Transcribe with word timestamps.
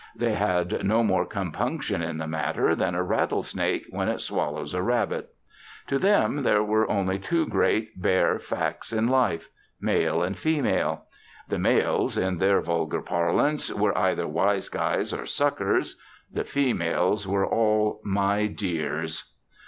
They 0.15 0.33
had 0.33 0.83
no 0.83 1.03
more 1.03 1.27
compunction 1.27 2.01
in 2.01 2.17
the 2.17 2.25
matter 2.25 2.73
than 2.73 2.95
a 2.95 3.03
rattlesnake 3.03 3.85
when 3.91 4.09
it 4.09 4.19
swallows 4.19 4.73
a 4.73 4.81
rabbit. 4.81 5.29
To 5.89 5.99
them, 5.99 6.41
there 6.41 6.63
were 6.63 6.89
only 6.89 7.19
two 7.19 7.45
great, 7.45 8.01
bare 8.01 8.39
facts 8.39 8.91
in 8.91 9.07
life 9.07 9.49
male 9.79 10.23
and 10.23 10.35
female. 10.35 11.03
The 11.49 11.59
males, 11.59 12.17
in 12.17 12.39
their 12.39 12.61
vulgar 12.61 13.03
parlance, 13.03 13.71
were 13.71 13.95
either 13.95 14.27
"wise 14.27 14.69
guys" 14.69 15.13
or 15.13 15.27
"suckers"! 15.27 15.97
The 16.33 16.45
females 16.45 17.27
were 17.27 17.45
all 17.45 18.01
"my 18.03 18.47
dears." 18.47 19.31